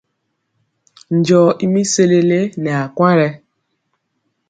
Njɔo 1.17 1.49
i 1.63 1.65
mi 1.73 1.81
sesele 1.91 2.39
nɛ 2.63 2.71
akwaŋ 2.83 3.11
yen. 3.19 3.33